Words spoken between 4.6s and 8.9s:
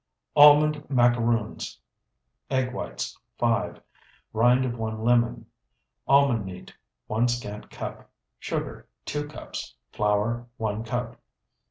of 1 lemon. Almond meal, 1 scant cup. Sugar,